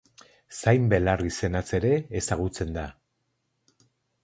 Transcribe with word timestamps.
Zain-belar 0.61 1.23
izenaz 1.27 1.61
ere 1.79 1.93
ezagutzen 2.23 2.75
da. 2.81 2.89